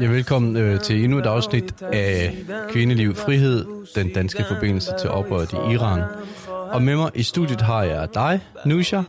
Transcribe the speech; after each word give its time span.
Ja, 0.00 0.06
velkommen 0.06 0.56
øh, 0.56 0.80
til 0.80 1.04
endnu 1.04 1.18
et 1.18 1.26
afsnit 1.26 1.82
af 1.82 2.36
Kvindeliv 2.70 3.14
Frihed, 3.14 3.66
den 3.94 4.12
danske 4.12 4.44
forbindelse 4.48 4.90
til 5.00 5.10
oprøret 5.10 5.52
i 5.52 5.72
Iran. 5.72 6.02
Og 6.48 6.82
med 6.82 6.96
mig 6.96 7.10
i 7.14 7.22
studiet 7.22 7.60
har 7.60 7.82
jeg 7.82 8.08
dig, 8.14 8.40
Nusha. 8.66 9.02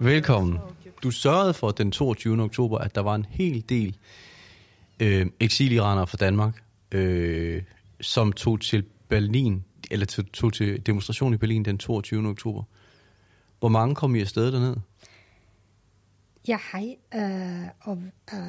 Velkommen. 0.00 0.58
Du 1.02 1.10
sørgede 1.10 1.54
for 1.54 1.70
den 1.70 1.90
22. 1.90 2.42
oktober, 2.42 2.78
at 2.78 2.94
der 2.94 3.00
var 3.00 3.14
en 3.14 3.26
hel 3.30 3.64
del 3.68 3.96
øh, 5.00 5.26
eksiliranere 5.40 6.06
fra 6.06 6.16
Danmark, 6.16 6.62
øh, 6.92 7.62
som 8.00 8.32
tog 8.32 8.60
til 8.60 8.84
Berlin, 9.08 9.64
eller 9.90 10.24
tog 10.32 10.52
til 10.52 10.86
demonstration 10.86 11.34
i 11.34 11.36
Berlin 11.36 11.64
den 11.64 11.78
22. 11.78 12.28
oktober. 12.28 12.62
Hvor 13.60 13.68
mange 13.68 13.94
kom 13.94 14.14
I 14.14 14.20
afsted 14.20 14.52
derned? 14.52 14.76
Ja, 16.48 16.58
hej, 16.72 16.96
øh, 17.14 17.68
og 17.80 17.98
øh, 18.34 18.40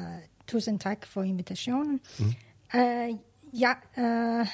tusind 0.46 0.80
tak 0.80 1.06
for 1.06 1.22
invitationen. 1.22 2.00
Mm. 2.18 2.80
Øh, 2.80 3.10
ja, 3.60 3.72
øh, 3.98 4.46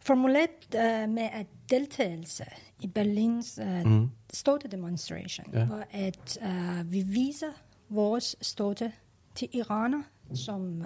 formulet 0.00 0.74
øh, 0.76 1.08
med 1.08 1.28
at 1.32 1.46
deltagelse 1.70 2.44
i 2.80 2.86
Berlins 2.86 3.58
øh, 3.62 3.86
mm. 3.86 4.10
støtte 4.32 4.68
demonstration, 4.68 5.46
ja. 5.52 5.64
hvor 5.64 5.84
at 5.90 6.38
øh, 6.42 6.92
vi 6.92 7.02
viser 7.02 7.52
vores 7.88 8.36
støtte 8.40 8.92
til 9.34 9.48
iraner, 9.52 10.02
som 10.34 10.84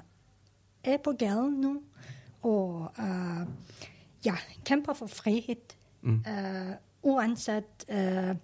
er 0.84 0.96
på 0.96 1.12
gaden 1.12 1.60
nu, 1.60 1.82
og 2.42 2.92
øh, 2.98 3.46
ja, 4.24 4.34
kæmper 4.64 4.92
for 4.92 5.06
frihed, 5.06 5.74
mm. 6.02 6.24
øh, 6.28 6.74
uanset 7.02 7.64
øh, 7.88 8.36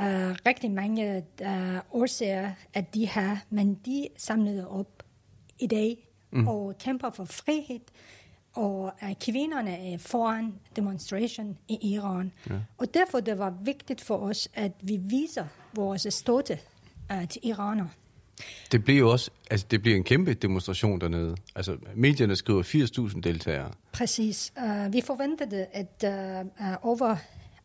uh, 0.00 0.36
rigtig 0.46 0.70
mange 0.70 1.24
uh, 1.42 1.78
årsager, 1.90 2.50
at 2.74 2.94
de 2.94 3.08
har, 3.08 3.44
men 3.50 3.74
de 3.74 4.08
samlede 4.16 4.68
op 4.68 5.02
i 5.58 5.66
dag 5.66 6.08
mm. 6.30 6.48
og 6.48 6.78
kæmper 6.78 7.10
for 7.10 7.24
frihed, 7.24 7.80
og 8.52 8.92
uh, 9.02 9.12
kvinderne 9.20 9.92
er 9.92 9.98
foran 9.98 10.54
demonstration 10.76 11.58
i 11.68 11.92
Iran. 11.94 12.32
Ja. 12.50 12.54
Og 12.78 12.94
derfor 12.94 13.20
det 13.20 13.38
var 13.38 13.54
vigtigt 13.64 14.00
for 14.00 14.16
os, 14.16 14.48
at 14.54 14.72
vi 14.82 14.96
viser 14.96 15.44
vores 15.74 16.06
støtte 16.10 16.58
uh, 17.12 17.28
til 17.28 17.40
iraner. 17.44 17.86
Det 18.72 18.84
bliver 18.84 18.98
jo 18.98 19.10
også, 19.10 19.30
altså 19.50 19.66
det 19.70 19.82
bliver 19.82 19.96
en 19.96 20.04
kæmpe 20.04 20.34
demonstration 20.34 21.00
dernede. 21.00 21.36
Altså 21.54 21.76
medierne 21.94 22.36
skriver 22.36 22.62
80.000 22.62 23.20
deltagere. 23.20 23.70
Præcis. 23.92 24.52
Uh, 24.56 24.92
vi 24.92 25.00
forventede, 25.00 25.66
at 25.72 26.04
uh, 26.60 26.88
over 26.88 27.16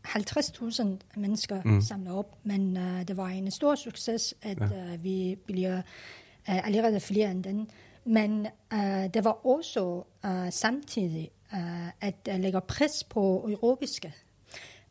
50.000 0.07 0.85
mennesker 1.15 1.61
mm. 1.65 1.81
samlet 1.81 2.13
op, 2.13 2.37
men 2.43 2.77
uh, 2.77 3.01
det 3.01 3.17
var 3.17 3.27
en 3.27 3.51
stor 3.51 3.75
succes, 3.75 4.33
at 4.41 4.59
ja. 4.59 4.93
uh, 4.93 5.03
vi 5.03 5.37
bliver 5.45 5.77
uh, 5.77 6.67
allerede 6.67 6.99
flere 6.99 7.31
end 7.31 7.43
den. 7.43 7.69
Men 8.05 8.47
uh, 8.73 8.79
det 9.13 9.23
var 9.23 9.45
også 9.45 10.03
uh, 10.25 10.49
samtidig 10.49 11.29
uh, 11.53 11.87
at 12.01 12.29
uh, 12.29 12.39
lægge 12.39 12.61
pres 12.61 13.03
på 13.09 13.49
europæiske 13.49 14.13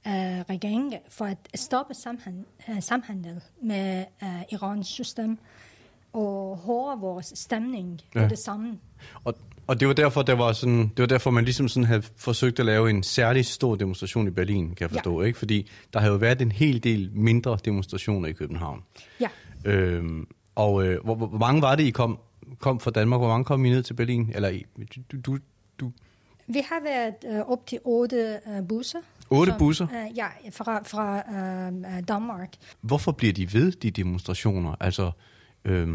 uh, 0.06 0.12
regeringer 0.12 0.98
for 1.08 1.24
at 1.24 1.38
stoppe 1.54 1.94
samhandel, 1.94 2.44
uh, 2.68 2.80
samhandel 2.80 3.40
med 3.62 4.04
uh, 4.22 4.42
Irans 4.52 4.86
system 4.86 5.38
og 6.12 6.56
hårde 6.56 7.00
vores 7.00 7.32
stemning 7.34 8.00
på 8.12 8.18
ja. 8.18 8.28
det 8.28 8.38
samme. 8.38 8.78
Og 9.24 9.34
og 9.72 9.80
det 9.80 9.88
var 9.88 9.94
derfor, 9.94 10.22
der 10.22 10.34
var 10.34 10.52
sådan, 10.52 10.80
det 10.80 10.98
var 10.98 11.06
derfor, 11.06 11.30
man 11.30 11.44
ligesom 11.44 11.68
sådan 11.68 11.84
havde 11.84 12.02
forsøgt 12.16 12.60
at 12.60 12.66
lave 12.66 12.90
en 12.90 13.02
særlig 13.02 13.46
stor 13.46 13.76
demonstration 13.76 14.26
i 14.26 14.30
Berlin, 14.30 14.68
kan 14.68 14.76
jeg 14.80 14.90
forstå, 14.90 15.20
ja. 15.20 15.26
ikke? 15.26 15.38
Fordi 15.38 15.70
der 15.92 16.00
havde 16.00 16.12
jo 16.12 16.18
været 16.18 16.42
en 16.42 16.52
hel 16.52 16.84
del 16.84 17.10
mindre 17.14 17.58
demonstrationer 17.64 18.28
i 18.28 18.32
København. 18.32 18.82
Ja. 19.20 19.28
Øhm, 19.64 20.26
og 20.54 20.86
øh, 20.86 21.04
hvor, 21.04 21.14
hvor 21.14 21.38
mange 21.38 21.62
var 21.62 21.74
det, 21.76 21.82
I 21.82 21.90
kom, 21.90 22.18
kom 22.58 22.80
fra 22.80 22.90
Danmark? 22.90 23.20
Hvor 23.20 23.28
mange 23.28 23.44
kom 23.44 23.64
I 23.64 23.70
ned 23.70 23.82
til 23.82 23.94
Berlin? 23.94 24.30
Eller 24.34 24.58
du, 25.12 25.16
du, 25.26 25.38
du? 25.80 25.92
Vi 26.46 26.62
har 26.68 26.82
været 26.84 27.36
øh, 27.36 27.50
op 27.50 27.66
til 27.66 27.78
otte 27.84 28.38
øh, 28.48 28.68
busser. 28.68 28.98
Otte 29.30 29.52
som, 29.52 29.58
busser? 29.58 29.86
Øh, 29.86 30.16
ja, 30.16 30.26
fra, 30.50 30.82
fra 30.82 31.18
øh, 31.18 32.02
Danmark. 32.08 32.54
Hvorfor 32.80 33.12
bliver 33.12 33.32
de 33.32 33.52
ved, 33.52 33.72
de 33.72 33.90
demonstrationer? 33.90 34.74
Altså, 34.80 35.10
øh, 35.64 35.88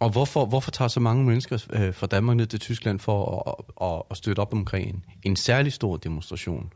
og 0.00 0.10
hvorfor, 0.10 0.46
hvorfor 0.46 0.70
tager 0.70 0.88
så 0.88 1.00
mange 1.00 1.24
mennesker 1.24 1.66
øh, 1.72 1.94
fra 1.94 2.06
Danmark 2.06 2.36
ned 2.36 2.46
til 2.46 2.60
Tyskland 2.60 3.00
for 3.00 3.48
at, 3.48 3.88
at, 3.88 4.02
at 4.10 4.16
støtte 4.16 4.40
op 4.40 4.52
omkring 4.52 4.88
en, 4.88 5.04
en 5.22 5.36
særlig 5.36 5.72
stor 5.72 5.96
demonstration? 5.96 6.72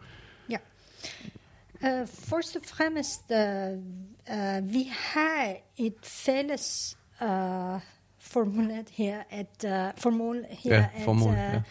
Ja. 0.50 0.56
Uh, 1.74 2.08
først 2.08 2.56
og 2.56 2.62
fremmest, 2.66 3.22
uh, 3.30 3.38
uh, 4.36 4.72
vi 4.72 4.90
har 4.92 5.54
et 5.76 5.94
fælles 6.02 6.98
uh, 7.20 7.28
formulat 8.18 8.86
her, 8.92 9.22
at 9.30 9.64
uh, 9.64 10.00
formål 10.00 10.44
her, 10.50 10.76
ja, 10.76 11.04
formål, 11.04 11.34
at 11.34 11.48
uh, 11.48 11.54
ja. 11.54 11.62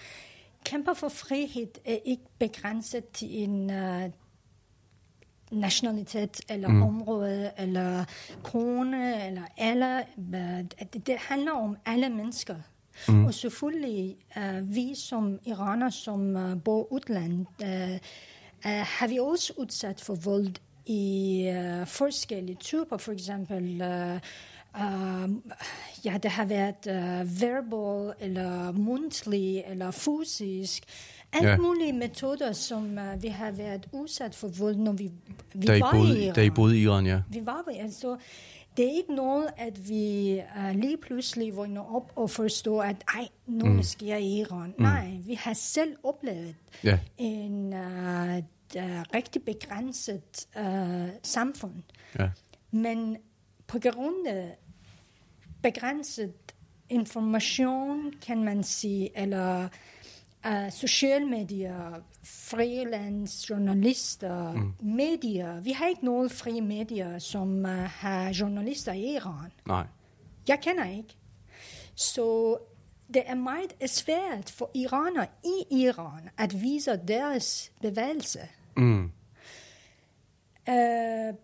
kæmper 0.66 0.94
for 0.94 1.09
frihed 1.09 1.68
er 1.85 1.97
ikke 2.06 2.24
begrænset 2.40 3.09
til 3.14 3.44
en 3.44 3.69
uh, 3.69 4.12
nationalitet, 5.52 6.41
eller 6.50 6.68
mm. 6.68 6.81
område, 6.81 7.52
eller 7.58 8.06
krone, 8.44 9.28
eller 9.28 9.44
alle. 9.58 10.03
Det, 10.16 11.08
det 11.08 11.18
handler 11.18 11.52
om 11.52 11.78
alle 11.85 12.09
mennesker. 12.09 12.56
Mm. 13.08 13.25
Og 13.25 13.34
selvfølgelig, 13.34 14.16
uh, 14.38 14.75
vi 14.75 14.96
som 14.96 15.40
iraner, 15.46 15.90
som 15.90 16.35
uh, 16.35 16.62
bor 16.62 16.94
udland, 16.94 17.46
uh, 17.63 17.91
uh, 18.66 18.72
har 18.72 19.08
vi 19.08 19.19
også 19.19 19.53
udsat 19.58 20.02
for 20.02 20.16
vold 20.16 20.56
i 20.85 21.46
uh, 21.56 21.88
forskellige 21.88 22.56
typer. 22.56 22.97
For 22.97 23.12
eksempel, 23.12 23.81
uh, 23.81 24.19
uh, 24.81 25.29
ja, 26.06 26.18
det 26.24 26.31
har 26.31 26.46
været 26.46 26.88
uh, 26.88 27.41
verbal, 27.41 28.14
eller 28.19 28.72
mundtlig, 28.72 29.64
eller 29.68 29.91
fysisk. 29.91 30.84
Alt 31.37 31.47
ja. 31.47 31.57
mulige 31.57 31.93
metoder, 31.93 32.51
som 32.51 32.97
uh, 32.97 33.23
vi 33.23 33.27
har 33.27 33.51
været 33.51 33.87
udsat 33.91 34.35
for 34.35 34.47
vold, 34.47 34.75
når 34.75 34.91
vi, 34.91 35.11
vi 35.53 35.67
da 35.67 35.79
var 35.79 35.91
boede, 35.91 36.19
i 36.19 36.23
Iran. 36.23 36.35
Da 36.35 36.41
I 36.41 36.49
boede 36.49 36.77
i 36.77 36.81
Iran, 36.81 37.05
ja. 37.05 37.21
Vi 37.29 37.45
var 37.45 37.63
altså, 37.79 38.17
det 38.77 38.85
er 38.85 38.97
ikke 38.97 39.15
noget, 39.15 39.47
at 39.57 39.89
vi 39.89 40.41
uh, 40.57 40.79
lige 40.79 40.97
pludselig 40.97 41.55
vågner 41.55 41.95
op 41.95 42.11
og 42.15 42.29
forstår, 42.29 42.83
at 42.83 43.03
ej, 43.15 43.27
noget 43.47 43.75
mm. 43.75 43.83
sker 43.83 44.15
i 44.15 44.39
Iran. 44.39 44.73
Mm. 44.77 44.83
Nej, 44.83 45.17
vi 45.25 45.33
har 45.33 45.53
selv 45.53 45.95
oplevet 46.03 46.55
ja. 46.83 46.99
en 47.17 47.73
uh, 47.73 48.37
uh, 48.75 49.01
rigtig 49.13 49.43
begrænset 49.43 50.47
uh, 50.59 51.09
samfund. 51.23 51.73
Ja. 52.19 52.29
Men 52.71 53.17
på 53.67 53.79
grund 53.79 54.27
af 54.27 54.57
begrænset 55.63 56.33
information, 56.89 58.13
kan 58.21 58.43
man 58.43 58.63
sige, 58.63 59.09
eller 59.15 59.67
uh, 60.45 60.71
sociale 60.71 61.25
medier, 61.25 62.01
freelance, 62.23 63.49
journalister, 63.49 64.51
mm. 64.51 64.73
medier. 64.79 65.61
Vi 65.61 65.71
har 65.71 65.87
ikke 65.87 66.05
nogen 66.05 66.29
frie 66.29 66.61
medier, 66.61 67.19
som 67.19 67.65
uh, 67.65 67.71
har 67.71 68.33
journalister 68.39 68.91
i 68.93 69.15
Iran. 69.15 69.51
Nej. 69.65 69.85
Jeg 70.47 70.59
kender 70.61 70.85
ikke. 70.85 71.17
Så 71.95 72.57
det 73.13 73.23
er 73.25 73.35
meget 73.35 73.73
svært 73.85 74.51
for 74.51 74.71
iraner 74.73 75.25
i 75.43 75.83
Iran 75.83 76.29
at 76.37 76.61
vise 76.61 76.99
deres 77.07 77.71
bevægelse. 77.81 78.39
Mm. 78.77 79.11
Uh, 80.67 81.35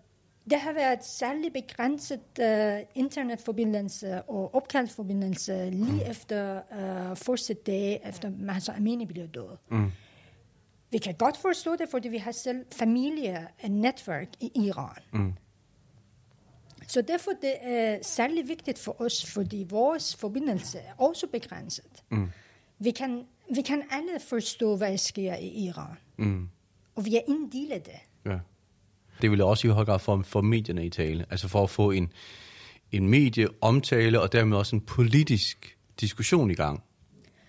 det 0.50 0.60
har 0.60 0.74
været 0.74 1.06
særlig 1.06 1.54
begrænset 1.54 2.22
uh, 2.40 2.88
internetforbindelse 2.96 4.22
og 4.22 4.56
opkaldsforbindelse 4.56 5.70
lige 5.70 5.92
mm. 5.92 6.12
efter 6.12 6.62
uh, 6.72 7.18
første 7.18 7.54
dag, 7.54 8.02
efter 8.06 8.32
Mahsa 8.40 8.72
Amini 8.72 9.06
blev 9.06 9.28
død. 9.28 9.58
Mm. 9.72 9.92
Vi 10.92 10.98
kan 10.98 11.14
godt 11.14 11.38
forstå 11.38 11.76
det, 11.76 11.90
fordi 11.90 12.10
vi 12.10 12.18
har 12.18 12.32
selv 12.32 12.66
familie 12.72 13.48
og 13.64 13.70
netværk 13.70 14.28
i 14.40 14.52
Iran. 14.56 15.02
Mm. 15.14 15.34
Så 16.88 17.02
derfor 17.02 17.32
det 17.42 17.54
er 17.62 17.98
særlig 18.02 18.48
vigtigt 18.48 18.80
for 18.80 19.02
os, 19.02 19.26
fordi 19.26 19.66
vores 19.70 20.16
forbindelse 20.16 20.80
er 20.80 20.94
også 20.98 21.28
begrænset. 21.28 22.04
Mm. 22.10 22.30
Vi, 22.80 22.92
kan, 22.92 23.26
vi 23.56 23.62
kan 23.62 23.84
alle 23.92 24.20
forstå, 24.20 24.76
hvad 24.76 24.92
der 24.92 24.98
sker 24.98 25.36
i 25.36 25.48
Iran. 25.48 25.98
Mm. 26.18 26.50
Og 26.96 27.06
vi 27.06 27.16
er 27.16 27.22
en 27.28 27.52
del 27.52 27.72
af 27.72 27.82
det. 27.82 28.00
Ja. 28.26 28.40
Det 29.22 29.32
vil 29.32 29.42
også 29.42 29.68
i 29.68 29.72
høj 29.72 29.86
grad 29.86 30.00
for, 30.00 30.22
for 30.26 30.42
medierne 30.42 30.86
i 30.86 30.90
tale, 30.90 31.26
altså 31.30 31.48
for 31.48 31.64
at 31.64 31.70
få 31.70 31.92
en, 31.92 32.12
en 32.92 33.08
medieomtale 33.08 34.22
og 34.22 34.32
dermed 34.32 34.58
også 34.58 34.76
en 34.76 34.82
politisk 34.82 35.78
diskussion 36.02 36.52
i 36.52 36.56
gang, 36.56 36.84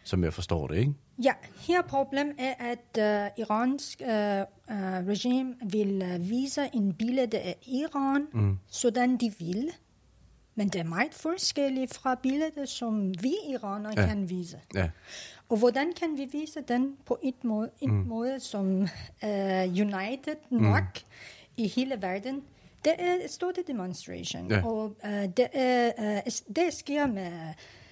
som 0.05 0.25
jeg 0.25 0.33
forstår 0.33 0.67
det, 0.67 0.77
ikke? 0.79 0.95
Ja, 1.23 1.33
her 1.59 1.83
problem 1.83 2.27
er, 2.39 2.55
at 2.59 2.99
uh, 2.99 3.43
iransk 3.45 4.01
uh, 4.01 4.09
uh, 4.09 5.09
regime 5.09 5.55
vil 5.71 6.03
uh, 6.15 6.31
vise 6.31 6.69
en 6.73 6.93
billede 6.93 7.39
af 7.39 7.57
Iran, 7.67 8.27
mm. 8.33 8.59
sådan 8.69 9.17
de 9.17 9.33
vil. 9.39 9.71
Men 10.55 10.69
det 10.69 10.81
er 10.81 10.85
meget 10.85 11.15
forskelligt 11.15 11.95
fra 11.95 12.15
billedet, 12.23 12.69
som 12.69 13.13
vi 13.23 13.35
iraner 13.49 13.91
ja. 13.97 14.07
kan 14.07 14.31
vise. 14.31 14.59
Ja. 14.75 14.89
Og 15.49 15.57
hvordan 15.57 15.93
kan 16.01 16.09
vi 16.17 16.29
vise 16.33 16.61
den 16.69 16.97
på 17.07 17.19
et 17.23 17.45
måde, 17.45 17.71
en 17.81 17.91
mm. 17.91 18.07
måde 18.07 18.41
som 18.41 18.67
uh, 18.77 18.89
united 19.63 20.37
nok, 20.51 20.83
mm 20.83 21.11
i 21.57 21.69
hele 21.69 22.03
verden 22.03 22.43
Det 22.85 22.93
er 22.99 23.15
et 23.25 23.31
stort 23.31 23.59
demonstration, 23.67 24.51
Ja. 24.51 24.67
og 24.67 24.97
uh, 25.05 25.11
det, 25.37 25.49
er, 25.53 25.93
uh, 25.99 26.55
det 26.57 26.75
sker 26.75 27.07
med 27.07 27.33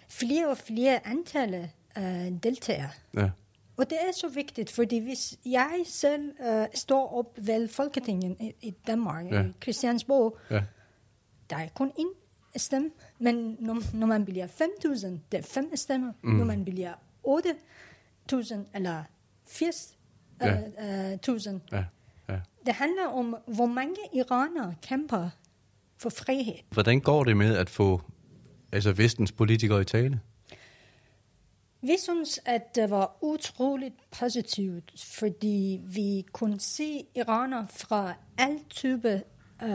flere 0.09 0.49
og 0.49 0.59
flere 0.59 1.07
antal 1.07 1.69
uh, 1.99 2.03
deltagere. 2.43 2.91
Ja. 3.17 3.31
Og 3.77 3.91
det 3.91 3.99
er 4.09 4.13
så 4.13 4.29
vigtigt, 4.29 4.71
fordi 4.71 4.99
hvis 4.99 5.39
jeg 5.47 5.71
selv 5.85 6.33
uh, 6.41 6.65
står 6.75 7.13
op 7.19 7.39
ved 7.47 7.69
Folketinget 7.69 8.37
i, 8.41 8.53
i 8.63 8.71
Danmark, 8.87 9.33
Ja. 9.33 9.43
i 9.43 9.53
Christiansborg, 9.63 10.39
Ja. 10.51 10.63
der 11.51 11.57
er 11.57 11.69
kun 11.75 11.93
én 11.99 12.15
stemme, 12.57 12.91
men 13.19 13.57
når, 13.61 13.97
når 13.97 14.07
man 14.07 14.25
bliver 14.25 14.47
5.000, 14.47 15.07
det 15.33 15.39
er 15.39 15.43
fem 15.43 15.77
stemmer. 15.77 16.13
Mm. 16.23 16.31
Når 16.31 16.45
man 16.45 16.65
bliver 16.65 16.93
8.000 17.29 18.55
eller 18.75 19.03
80.000, 19.49 19.97
Ja. 20.41 20.59
uh, 20.59 20.63
uh, 21.45 21.73
Ja. 21.73 21.85
Det 22.67 22.75
handler 22.75 23.07
om, 23.07 23.37
hvor 23.47 23.67
mange 23.67 23.97
iranere 24.15 24.75
kæmper 24.83 25.29
for 25.99 26.11
frihed. 26.11 26.55
Hvordan 26.71 27.01
går 27.01 27.25
det 27.25 27.37
med 27.37 27.57
at 27.57 27.71
få 27.71 28.01
altså 28.73 28.93
vestens 28.93 29.33
politikere 29.33 29.81
i 29.81 29.85
tale? 29.85 30.21
Vi 31.83 31.97
synes, 32.03 32.41
at 32.45 32.75
det 32.75 32.91
var 32.91 33.17
utroligt 33.21 33.95
positivt, 34.21 34.93
fordi 34.97 35.81
vi 35.85 36.25
kunne 36.33 36.61
se 36.61 37.05
iraner 37.15 37.67
fra 37.71 38.13
alle 38.39 38.59
typer 38.71 39.15
uh, 39.63 39.69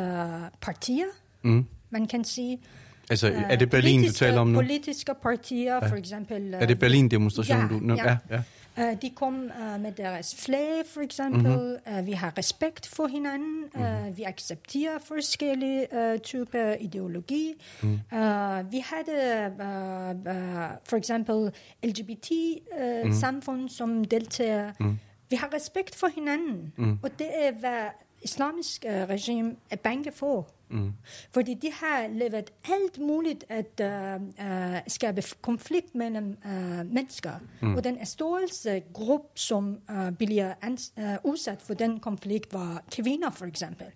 partier. 0.61 1.05
Mm. 1.41 1.65
Man 1.89 2.07
kan 2.07 2.23
sige... 2.23 2.61
Altså, 3.09 3.29
øh, 3.29 3.41
er 3.51 3.55
det 3.55 3.69
Berlin, 3.69 4.03
du 4.03 4.11
taler 4.11 4.39
om 4.39 4.47
nu? 4.47 4.59
Politiske 4.59 5.13
partier, 5.21 5.73
ja. 5.73 5.89
for 5.89 5.95
eksempel... 5.95 6.53
Er 6.53 6.65
det 6.65 6.79
Berlin-demonstrationen, 6.79 7.89
ja, 7.89 7.95
du... 7.95 8.01
Ja. 8.01 8.09
ja, 8.09 8.17
ja. 8.35 8.41
Uh, 8.77 8.93
de 9.01 9.09
kom 9.09 9.33
uh, 9.33 9.81
med 9.81 9.91
deres 9.91 10.35
flag, 10.35 10.83
for 10.93 11.01
eksempel. 11.01 11.77
Mm-hmm. 11.87 11.99
Uh, 11.99 12.05
vi 12.05 12.11
har 12.11 12.37
respekt 12.37 12.87
for 12.87 13.07
hinanden. 13.07 13.63
Mm-hmm. 13.73 14.07
Uh, 14.07 14.17
vi 14.17 14.23
accepterer 14.23 14.99
forskellige 15.05 15.87
uh, 15.91 16.19
typer 16.19 16.73
ideologi. 16.73 17.53
Mm. 17.83 17.89
Uh, 17.89 18.71
vi 18.71 18.83
havde 18.85 19.51
uh, 19.51 20.31
uh, 20.31 20.69
for 20.83 20.95
eksempel 20.95 21.51
LGBT-samfund 21.83 23.57
uh, 23.57 23.63
mm. 23.63 23.69
som 23.69 24.05
deltager. 24.05 24.71
Mm. 24.79 24.99
Vi 25.29 25.35
har 25.35 25.53
respekt 25.53 25.95
for 25.95 26.07
hinanden. 26.15 26.73
Mm. 26.77 26.99
Og 27.03 27.19
det 27.19 27.27
er, 27.33 27.51
hvad 27.51 27.85
islamisk 28.21 28.85
uh, 28.87 28.91
regime 28.91 29.55
er 29.69 29.75
bange 29.75 30.11
for. 30.11 30.49
Mm. 30.69 30.93
Fordi 31.31 31.53
de 31.53 31.71
har 31.71 32.07
levet 32.07 32.53
alt 32.73 32.99
muligt 32.99 33.45
at 33.49 33.81
uh, 33.81 34.21
uh, 34.21 34.77
skabe 34.87 35.23
konflikt 35.41 35.95
mellem 35.95 36.37
uh, 36.45 36.93
mennesker. 36.93 37.31
Mm. 37.61 37.75
Og 37.75 37.83
den 37.83 38.05
største 38.05 38.83
gruppe, 38.93 39.27
som 39.35 39.77
uh, 39.89 40.09
bliver 40.09 40.53
ans- 40.63 40.93
uh, 41.01 41.31
udsat 41.31 41.61
for 41.61 41.73
den 41.73 41.99
konflikt, 41.99 42.53
var 42.53 42.83
kvinder 42.91 43.29
for 43.29 43.45
eksempel. 43.45 43.87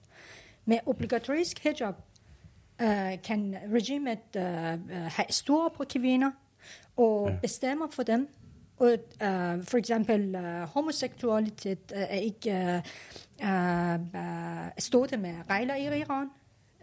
Med 0.65 0.79
obligatorisk 0.85 1.59
hijab 1.63 1.95
uh, 2.81 2.87
kan 3.23 3.57
regimet 3.73 4.19
uh, 4.35 4.41
uh, 4.41 4.89
have 4.89 5.29
stor 5.29 5.73
på 5.77 5.83
kvinder 5.83 6.31
og 6.97 7.29
ja. 7.29 7.35
bestemmer 7.41 7.87
for 7.91 8.03
dem. 8.03 8.27
Og 8.81 8.91
uh, 9.21 9.63
for 9.63 9.77
eksempel 9.77 10.35
uh, 10.35 10.41
homoseksualitet 10.73 11.91
uh, 11.95 12.01
er 12.01 12.19
ikke 12.19 12.81
uh, 13.43 13.49
uh, 13.49 14.69
stort 14.77 15.19
med 15.19 15.33
regler 15.49 15.75
i 15.75 15.99
Iran. 15.99 16.27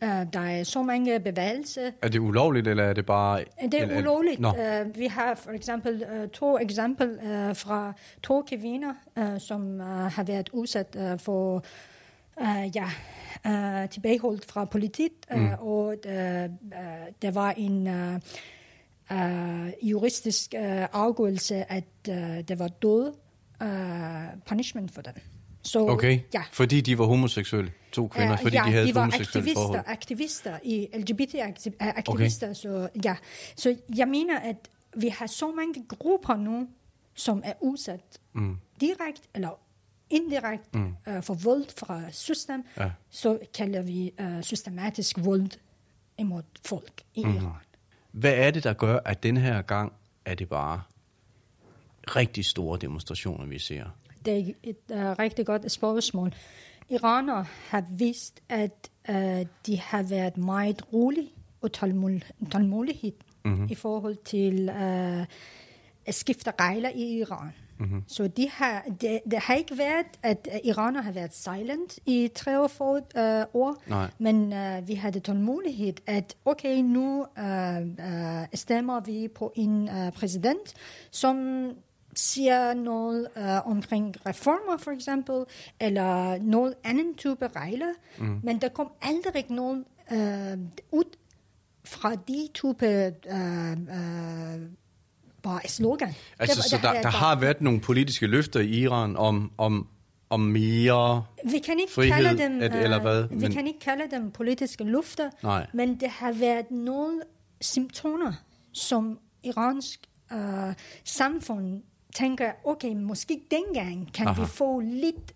Uh, 0.02 0.08
der 0.32 0.40
er 0.40 0.64
så 0.64 0.82
mange 0.82 1.20
bevægelser. 1.20 1.90
Er 2.02 2.08
det 2.08 2.18
ulovligt, 2.18 2.68
eller 2.68 2.84
er 2.84 2.92
det 2.92 3.06
bare... 3.06 3.44
Det 3.62 3.74
er 3.74 3.82
eller- 3.82 3.98
ulovligt. 3.98 4.40
Nå, 4.40 4.48
Uh, 4.48 4.98
vi 4.98 5.06
har 5.06 5.34
for 5.34 5.50
eksempel 5.50 6.04
uh, 6.12 6.28
to 6.28 6.58
eksempel 6.58 7.18
uh, 7.22 7.56
fra 7.56 7.92
to 8.22 8.42
kvinder, 8.42 8.92
uh, 9.16 9.38
som 9.38 9.80
uh, 9.80 9.86
har 9.86 10.22
været 10.24 10.48
udsat 10.52 10.96
uh, 10.98 11.18
for 11.20 11.64
uh, 12.40 12.76
ja, 12.76 12.88
uh, 13.48 13.88
tilbageholdt 13.88 14.44
fra 14.44 14.64
politiet, 14.64 15.12
uh, 15.34 15.40
mm. 15.40 15.50
og 15.60 15.86
uh, 16.06 16.12
uh, 16.14 16.48
der 17.22 17.30
var 17.30 17.50
en 17.56 17.86
uh, 17.86 18.20
uh, 19.10 19.88
juristisk 19.90 20.54
uh, 20.56 20.62
afgørelse, 20.92 21.72
at 21.72 21.84
uh, 22.08 22.14
der 22.48 22.56
var 22.56 22.68
død 22.68 23.12
uh, 23.62 24.40
punishment 24.46 24.94
for 24.94 25.02
dem. 25.02 25.14
Så, 25.62 25.88
okay. 25.88 26.20
Ja. 26.34 26.42
Fordi 26.52 26.80
de 26.80 26.98
var 26.98 27.04
homoseksuelle. 27.04 27.72
To 27.92 28.08
kvinder, 28.08 28.30
Ja, 28.30 28.34
fordi 28.34 28.56
ja, 28.56 28.62
de 28.66 28.72
havde 28.72 28.86
de 28.86 28.94
var 28.94 29.02
aktivister, 29.02 29.54
forhold. 29.54 29.80
aktivister 29.86 30.58
i 30.62 30.86
LGBT-aktivister. 30.94 32.06
Okay. 32.08 32.28
Så, 32.54 32.88
ja. 33.04 33.16
så 33.56 33.76
jeg 33.96 34.08
mener, 34.08 34.38
at 34.38 34.68
vi 34.96 35.08
har 35.08 35.26
så 35.26 35.52
mange 35.52 35.84
grupper 35.88 36.36
nu, 36.36 36.68
som 37.14 37.42
er 37.44 37.52
udsat 37.60 38.20
mm. 38.32 38.56
direkte 38.80 39.28
eller 39.34 39.50
indirekte 40.10 40.78
mm. 40.78 40.94
uh, 41.06 41.22
for 41.22 41.34
vold 41.34 41.64
fra 41.78 42.02
system. 42.10 42.64
Ja. 42.76 42.90
Så 43.10 43.38
kalder 43.54 43.82
vi 43.82 44.12
uh, 44.20 44.42
systematisk 44.42 45.16
vold 45.18 45.50
imod 46.18 46.42
folk 46.66 47.02
i 47.14 47.24
mm. 47.24 47.36
Iran. 47.36 47.67
Hvad 48.12 48.34
er 48.34 48.50
det, 48.50 48.64
der 48.64 48.72
gør, 48.72 48.98
at 49.04 49.22
den 49.22 49.36
her 49.36 49.62
gang 49.62 49.92
er 50.24 50.34
det 50.34 50.48
bare 50.48 50.82
rigtig 52.06 52.44
store 52.44 52.78
demonstrationer, 52.78 53.46
vi 53.46 53.58
ser? 53.58 53.84
Det 54.24 54.38
er 54.38 54.52
et 54.62 54.76
uh, 54.90 54.96
rigtig 54.98 55.46
godt 55.46 55.72
spørgsmål. 55.72 56.34
Iranere 56.88 57.46
har 57.68 57.84
vist, 57.90 58.40
at 58.48 58.90
uh, 59.08 59.14
de 59.66 59.78
har 59.80 60.02
været 60.02 60.36
meget 60.36 60.92
rolige 60.92 61.30
og 61.60 61.70
tålmod- 61.76 62.48
tålmodighed 62.50 63.12
mm-hmm. 63.44 63.68
i 63.70 63.74
forhold 63.74 64.16
til 64.24 64.68
uh, 64.68 65.24
at 66.06 66.14
skifte 66.14 66.52
regler 66.60 66.90
i 66.94 67.18
Iran. 67.18 67.52
Mm-hmm. 67.78 68.04
Så 68.06 68.28
de 68.28 68.50
har, 68.50 68.84
det, 69.00 69.20
det 69.30 69.38
har 69.38 69.54
ikke 69.54 69.78
været, 69.78 70.06
at 70.22 70.48
uh, 70.52 70.58
iranere 70.64 71.02
har 71.02 71.12
været 71.12 71.34
silent 71.34 71.98
i 72.06 72.30
43 72.34 72.96
uh, 72.96 73.60
år, 73.60 73.82
Nej. 73.86 74.10
men 74.18 74.52
uh, 74.52 74.88
vi 74.88 74.94
havde 74.94 75.20
tålmodighed, 75.20 75.94
at 76.06 76.36
okay, 76.44 76.76
nu 76.76 77.26
uh, 77.38 77.44
uh, 77.98 78.44
stemmer 78.54 79.00
vi 79.00 79.28
på 79.34 79.52
en 79.56 79.88
uh, 79.88 80.12
præsident, 80.12 80.74
som 81.10 81.68
siger 82.14 82.74
noget 82.74 83.28
uh, 83.36 83.70
omkring 83.70 84.14
reformer, 84.26 84.76
for 84.78 84.90
eksempel, 84.90 85.44
eller 85.80 86.38
noget 86.42 86.74
anden 86.84 87.14
type 87.14 87.48
regler, 87.56 87.92
mm. 88.18 88.40
men 88.42 88.60
der 88.60 88.68
kom 88.68 88.90
aldrig 89.02 89.44
noget 89.50 89.84
uh, 90.10 90.58
ud 90.92 91.16
fra 91.84 92.14
de 92.14 92.48
type 92.54 93.14
uh, 93.30 93.72
uh, 93.72 94.62
bare 95.42 95.60
slogan. 95.68 96.14
Altså, 96.38 96.56
Det 96.56 96.64
så 96.70 96.76
der, 96.82 96.92
der 96.92 97.02
bare- 97.02 97.12
har 97.12 97.40
været 97.40 97.60
nogle 97.60 97.80
politiske 97.80 98.26
løfter 98.26 98.60
i 98.60 98.66
Iran 98.68 99.16
om, 99.16 99.52
om, 99.58 99.88
om 100.30 100.40
mere... 100.40 101.24
Vi 101.44 101.58
kan 101.58 101.80
ikke 101.80 101.92
frihed, 101.92 102.12
kalde 102.12 102.42
dem, 102.42 102.62
at- 102.62 102.74
eller 102.74 102.96
øh, 102.96 103.02
hvad? 103.02 103.22
Vi 103.28 103.34
Men- 103.36 103.52
kan 103.52 103.66
ikke 103.66 103.80
kalde 103.80 104.04
dem 104.10 104.30
politiske 104.30 104.84
lufter, 104.84 105.30
Nej. 105.42 105.66
men 105.74 106.00
det 106.00 106.08
har 106.08 106.32
været 106.32 106.70
nogle 106.70 107.20
symptomer, 107.60 108.32
som 108.72 109.18
iransk 109.42 110.00
øh, 110.32 110.38
samfund 111.04 111.82
tænker, 112.14 112.50
okay, 112.64 112.92
måske 112.94 113.40
dengang 113.50 114.12
kan 114.14 114.26
Aha. 114.28 114.42
vi 114.42 114.46
få 114.48 114.80
lidt 114.80 115.32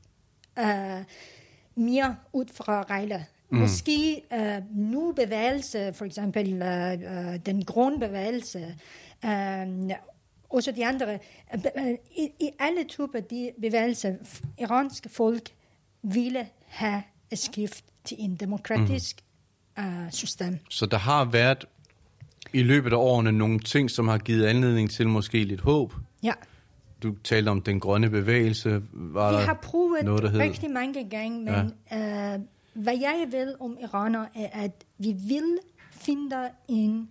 øh, 0.58 1.04
mere 1.74 2.16
ud 2.32 2.44
fra 2.54 2.82
regler. 2.82 3.20
Mm. 3.50 3.58
Måske 3.58 4.22
øh, 4.32 4.76
nu 4.76 5.12
bevægelse, 5.12 5.92
for 5.94 6.04
eksempel 6.04 6.62
øh, 6.62 6.92
øh, 6.92 7.38
den 7.46 7.64
grundbevægelse, 9.22 9.90
øh, 9.90 9.96
også 10.50 10.72
de 10.72 10.86
andre, 10.86 11.12
øh, 11.12 11.64
øh, 11.76 11.94
i, 12.16 12.30
i 12.40 12.50
alle 12.58 12.84
typer 12.84 13.20
de 13.20 13.50
bevægelser, 13.60 14.14
iranske 14.58 15.08
folk 15.08 15.50
ville 16.02 16.46
have 16.66 17.02
et 17.30 17.38
skift 17.38 17.84
til 18.04 18.16
en 18.20 18.36
demokratisk 18.36 19.22
mm. 19.76 19.84
øh, 19.84 20.12
system. 20.12 20.58
Så 20.70 20.86
der 20.86 20.98
har 20.98 21.24
været 21.24 21.64
i 22.52 22.62
løbet 22.62 22.92
af 22.92 22.96
årene 22.96 23.32
nogle 23.32 23.58
ting, 23.58 23.90
som 23.90 24.08
har 24.08 24.18
givet 24.18 24.44
anledning 24.44 24.90
til 24.90 25.08
måske 25.08 25.44
lidt 25.44 25.60
håb. 25.60 25.94
Ja. 26.22 26.32
Du 27.02 27.14
talte 27.24 27.48
om 27.48 27.62
den 27.62 27.80
grønne 27.80 28.10
bevægelse. 28.10 28.82
Var 28.92 29.38
Vi 29.38 29.44
har 29.44 29.58
prøvet 29.62 30.04
noget, 30.04 30.22
der 30.22 30.30
hed... 30.30 30.40
rigtig 30.40 30.70
mange 30.70 31.08
gange, 31.08 31.44
men 31.44 31.74
ja. 31.90 32.34
øh, 32.34 32.40
hvad 32.74 32.98
jeg 33.00 33.26
ved 33.30 33.54
om 33.60 33.78
iraner 33.80 34.26
er, 34.34 34.48
at 34.52 34.84
vi 34.98 35.12
vil 35.12 35.58
finde 35.90 36.50
en 36.68 37.10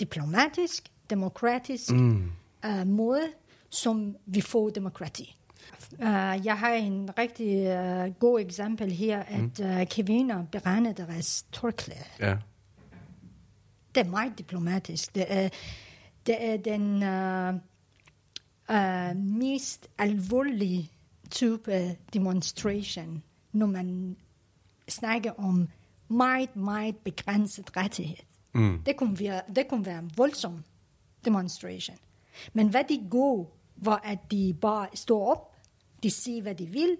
diplomatisk, 0.00 0.88
demokratisk 1.10 1.90
mm. 1.90 2.32
uh, 2.66 2.86
måde, 2.86 3.28
som 3.70 4.16
vi 4.26 4.40
får 4.40 4.70
demokrati. 4.70 5.36
Uh, 5.92 6.46
jeg 6.46 6.58
har 6.58 6.72
en 6.72 7.18
rigtig 7.18 7.56
uh, 7.56 8.14
god 8.14 8.40
eksempel 8.40 8.92
her, 8.92 9.22
at 9.22 9.80
uh, 9.80 9.86
kvinder 9.86 10.44
brænder 10.62 10.92
deres 10.92 11.46
tørklæde. 11.52 12.04
Ja. 12.20 12.36
Det 13.94 14.06
er 14.06 14.10
meget 14.10 14.38
diplomatisk. 14.38 15.14
Det 15.14 15.24
er, 15.28 15.48
det 16.26 16.36
er 16.44 16.56
den 16.56 17.02
uh, 17.02 17.54
uh, 18.76 19.16
mest 19.16 19.88
alvorlige 19.98 20.90
type 21.30 21.96
demonstration, 22.12 23.22
når 23.52 23.66
man 23.66 24.16
snakker 24.88 25.32
om 25.38 25.68
meget, 26.08 26.56
meget 26.56 26.96
begrænset 26.96 27.76
rettighed. 27.76 28.16
Mm. 28.54 28.82
Det, 28.86 28.96
kunne 28.96 29.20
være, 29.20 29.40
det 29.56 29.68
kunne 29.68 29.86
være 29.86 29.98
en 29.98 30.10
voldsom 30.16 30.64
demonstration. 31.26 31.96
Men 32.52 32.68
hvad 32.68 32.84
de 32.88 33.00
går, 33.10 33.56
var 33.76 34.00
at 34.04 34.18
de 34.30 34.54
bare 34.60 34.86
står 34.94 35.30
op, 35.30 35.54
de 36.02 36.10
siger, 36.10 36.42
hvad 36.42 36.54
de 36.54 36.66
vil, 36.66 36.96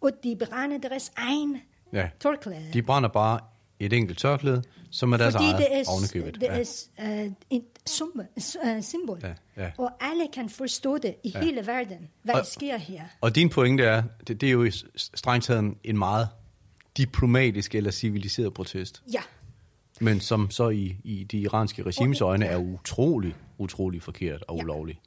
og 0.00 0.10
de 0.24 0.36
brænder 0.36 0.78
deres 0.78 1.12
egen 1.16 1.60
Ja. 1.92 2.08
tørklæde. 2.20 2.70
De 2.72 2.82
brænder 2.82 3.08
bare 3.08 3.40
et 3.80 3.92
enkelt 3.92 4.18
tørklæde, 4.18 4.62
som 4.90 5.12
er 5.12 5.16
deres 5.16 5.34
Fordi 5.34 5.44
eget 5.44 5.58
det 5.58 5.66
er, 5.78 5.84
ovenikøbet. 5.88 6.34
det 6.34 6.42
ja. 6.98 7.04
er 7.04 7.26
uh, 7.26 7.32
et 7.50 7.64
sumbe, 7.86 8.26
uh, 8.36 8.82
symbol. 8.82 9.18
Ja, 9.22 9.34
ja. 9.64 9.70
Og 9.78 9.90
alle 10.00 10.28
kan 10.32 10.48
forstå 10.48 10.98
det 10.98 11.14
i 11.24 11.28
ja. 11.34 11.40
hele 11.40 11.66
verden, 11.66 12.08
hvad 12.22 12.34
der 12.34 12.40
Og- 12.40 12.46
sker 12.46 12.76
her. 12.78 13.02
Og 13.20 13.34
din 13.34 13.48
pointe 13.48 13.84
er, 13.84 14.02
det, 14.28 14.40
det 14.40 14.46
er 14.46 14.50
jo 14.52 14.70
strengt 14.96 15.44
taget 15.44 15.60
en, 15.60 15.76
en 15.84 15.98
meget 15.98 16.28
diplomatisk 16.96 17.74
eller 17.74 17.90
civiliseret 17.90 18.54
protest, 18.54 19.02
Ja, 19.12 19.20
men 20.00 20.20
som 20.20 20.50
så 20.50 20.68
i, 20.68 20.96
i 21.04 21.24
de 21.24 21.38
iranske 21.38 21.82
regimes 21.82 22.20
øjne 22.20 22.46
er 22.46 22.56
utrolig, 22.56 23.34
utrolig 23.58 24.02
forkert 24.02 24.42
og 24.48 24.56
Ja. 24.56 24.62
ulovlig. 24.64 25.00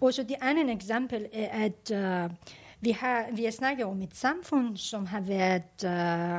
og 0.00 0.14
så 0.14 0.22
det 0.22 0.36
andet 0.40 0.70
eksempel 0.70 1.26
er, 1.32 1.48
at 1.66 1.90
uh, 2.24 2.30
vi, 2.80 2.90
har, 2.90 3.26
vi 3.36 3.44
har 3.44 3.50
snakket 3.50 3.86
om 3.86 4.02
et 4.02 4.16
samfund, 4.16 4.76
som 4.76 5.06
har 5.06 5.20
været 5.20 5.84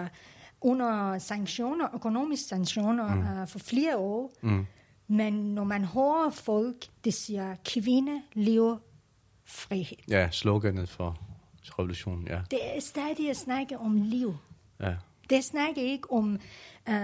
uh, 0.03 0.07
under 0.61 1.17
sanktioner, 1.17 1.87
økonomiske 1.95 2.47
sanktioner 2.47 3.15
mm. 3.15 3.41
uh, 3.41 3.47
for 3.47 3.59
flere 3.59 3.97
år. 3.97 4.31
Mm. 4.41 4.65
Men 5.07 5.33
når 5.33 5.63
man 5.63 5.85
hører 5.85 6.29
folk, 6.29 6.85
det 7.05 7.13
siger, 7.13 7.55
kvinde 7.65 8.21
lever 8.33 8.77
frihed. 9.45 9.97
Ja, 10.09 10.29
sloganet 10.31 10.89
for 10.89 11.17
revolutionen, 11.79 12.27
ja. 12.27 12.39
Det 12.51 12.59
er 12.75 12.79
stadig 12.81 13.29
at 13.29 13.37
snakke 13.37 13.77
om 13.77 14.01
liv. 14.01 14.35
ja. 14.81 14.93
Det 15.29 15.43
snakker 15.43 15.81
ikke 15.81 16.11
om 16.13 16.39
uh, 16.89 16.95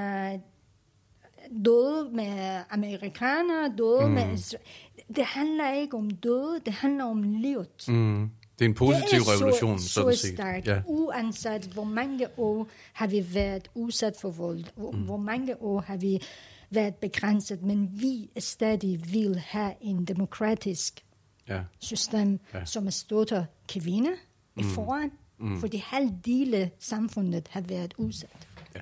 døde 1.65 2.09
med 2.13 2.61
amerikanere, 2.69 3.73
døde 3.77 4.07
mm. 4.07 4.13
med... 4.13 4.33
Isra- 4.33 5.03
Det 5.15 5.25
handler 5.25 5.71
ikke 5.73 5.97
om 5.97 6.09
døde, 6.09 6.59
det 6.65 6.73
handler 6.73 7.03
om 7.03 7.23
livet. 7.23 7.85
Mm. 7.87 8.29
Det 8.59 8.65
er 8.65 8.69
en 8.69 8.75
positiv 8.75 9.19
det 9.19 9.27
er 9.27 9.33
revolution, 9.33 9.79
så, 9.79 9.87
sådan 9.87 10.13
så 10.15 10.21
set. 10.21 10.33
stærkt. 10.33 10.67
Ja. 10.67 10.81
Uanset 10.85 11.63
hvor 11.73 11.83
mange 11.83 12.27
år 12.37 12.67
har 12.93 13.07
vi 13.07 13.25
været 13.33 13.69
udsat 13.75 14.17
for 14.21 14.29
vold, 14.29 14.63
hvor, 14.75 14.91
mm. 14.91 14.97
hvor 14.99 15.17
mange 15.17 15.61
år 15.61 15.81
har 15.81 15.97
vi 15.97 16.21
været 16.69 16.95
begrænset, 16.95 17.63
men 17.63 17.89
vi 18.01 18.29
stadig 18.39 19.13
vil 19.13 19.39
have 19.39 19.73
en 19.81 20.05
demokratisk 20.05 21.03
ja. 21.47 21.61
system, 21.79 22.39
Ja. 22.53 22.65
som 22.65 22.91
støtter 22.91 23.45
kvinder 23.69 24.11
mm. 24.55 24.59
i 24.61 24.63
foran, 24.63 25.11
mm. 25.39 25.59
fordi 25.59 25.77
halvdelen 25.77 26.69
samfundet 26.79 27.47
har 27.49 27.61
været 27.61 27.93
udsat. 27.97 28.47
Ja. 28.75 28.81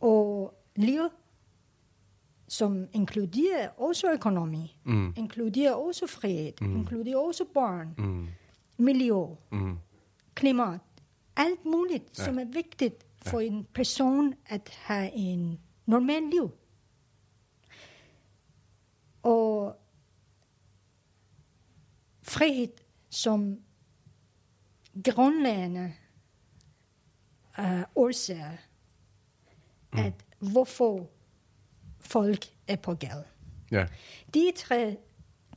Og 0.00 0.54
liv, 0.76 1.00
som 2.48 2.88
inkluderer 2.92 3.68
også 3.68 4.12
økonomi, 4.12 4.78
Mm. 4.84 5.14
inkluderer 5.16 5.74
også 5.74 6.06
frihed, 6.06 6.52
mm. 6.60 6.76
inkluderer 6.76 7.18
også 7.18 7.44
børn, 7.54 7.94
Mm. 7.98 8.28
miljø, 8.76 9.24
Mm. 9.52 9.78
klimat, 10.34 10.80
alt 11.36 11.64
muligt, 11.64 12.04
Ja. 12.18 12.22
ja. 12.22 12.24
som 12.24 12.38
er 12.38 12.44
vigtigt 12.44 13.06
for 13.22 13.40
en 13.40 13.66
person 13.74 14.34
at 14.46 14.68
have 14.68 15.12
en 15.12 15.60
normal 15.86 16.22
liv. 16.22 16.50
Og 19.22 19.76
frihed 22.22 22.72
som 23.10 23.58
grundlæggende 25.04 25.92
uh, 27.58 27.82
årsager, 27.94 28.56
mm. 29.92 29.98
at 29.98 30.24
hvorfor 30.52 31.10
folk 32.06 32.44
er 32.68 32.76
på 32.76 32.94
gaden. 32.94 33.24
Ja. 33.70 33.86
De 34.34 34.52
tre 34.56 34.96